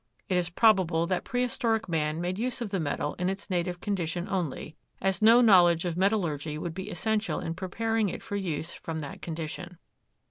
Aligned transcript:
It 0.27 0.35
is 0.35 0.49
probable 0.49 1.05
that 1.05 1.23
prehistoric 1.23 1.87
man 1.87 2.19
made 2.19 2.39
use 2.39 2.59
of 2.59 2.71
the 2.71 2.79
metal 2.79 3.13
in 3.19 3.29
its 3.29 3.51
native 3.51 3.79
condition 3.79 4.27
only, 4.27 4.75
as 4.99 5.21
no 5.21 5.41
knowledge 5.41 5.85
of 5.85 5.95
metallurgy 5.95 6.57
would 6.57 6.73
be 6.73 6.89
essential 6.89 7.39
in 7.39 7.53
preparing 7.53 8.09
it 8.09 8.23
for 8.23 8.35
use 8.35 8.73
from 8.73 8.97
that 9.01 9.21
condition. 9.21 9.77